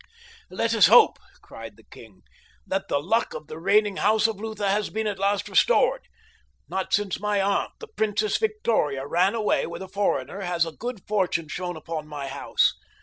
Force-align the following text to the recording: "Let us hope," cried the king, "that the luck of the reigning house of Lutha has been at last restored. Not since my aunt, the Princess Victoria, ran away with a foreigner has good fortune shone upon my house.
"Let 0.49 0.73
us 0.73 0.87
hope," 0.87 1.19
cried 1.43 1.77
the 1.77 1.83
king, 1.83 2.23
"that 2.65 2.87
the 2.87 2.97
luck 2.97 3.35
of 3.35 3.45
the 3.45 3.59
reigning 3.59 3.97
house 3.97 4.25
of 4.25 4.37
Lutha 4.39 4.67
has 4.67 4.89
been 4.89 5.05
at 5.05 5.19
last 5.19 5.47
restored. 5.47 6.07
Not 6.67 6.91
since 6.91 7.19
my 7.19 7.39
aunt, 7.39 7.73
the 7.79 7.87
Princess 7.87 8.39
Victoria, 8.39 9.05
ran 9.05 9.35
away 9.35 9.67
with 9.67 9.83
a 9.83 9.87
foreigner 9.87 10.39
has 10.41 10.65
good 10.79 11.01
fortune 11.07 11.49
shone 11.49 11.77
upon 11.77 12.07
my 12.07 12.25
house. 12.27 12.73